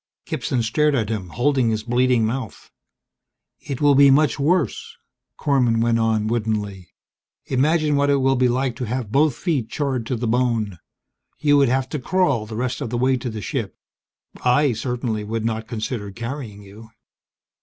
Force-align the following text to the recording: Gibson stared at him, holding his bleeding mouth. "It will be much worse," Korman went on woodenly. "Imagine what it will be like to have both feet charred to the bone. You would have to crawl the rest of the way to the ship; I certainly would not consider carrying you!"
Gibson 0.25 0.63
stared 0.63 0.95
at 0.95 1.09
him, 1.09 1.29
holding 1.29 1.69
his 1.69 1.83
bleeding 1.83 2.25
mouth. 2.25 2.71
"It 3.59 3.81
will 3.81 3.93
be 3.93 4.09
much 4.09 4.39
worse," 4.39 4.97
Korman 5.39 5.79
went 5.79 5.99
on 5.99 6.25
woodenly. 6.25 6.87
"Imagine 7.45 7.95
what 7.95 8.09
it 8.09 8.15
will 8.15 8.35
be 8.35 8.47
like 8.49 8.75
to 8.77 8.85
have 8.85 9.11
both 9.11 9.35
feet 9.35 9.69
charred 9.69 10.07
to 10.07 10.15
the 10.15 10.25
bone. 10.25 10.79
You 11.37 11.55
would 11.57 11.69
have 11.69 11.87
to 11.89 11.99
crawl 11.99 12.47
the 12.47 12.55
rest 12.55 12.81
of 12.81 12.89
the 12.89 12.97
way 12.97 13.15
to 13.17 13.29
the 13.29 13.41
ship; 13.41 13.77
I 14.43 14.73
certainly 14.73 15.23
would 15.23 15.45
not 15.45 15.67
consider 15.67 16.09
carrying 16.09 16.63
you!" 16.63 16.89